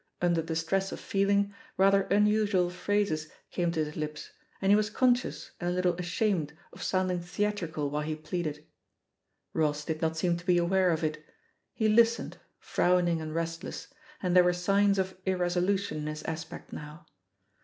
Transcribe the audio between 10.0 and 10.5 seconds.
not seem to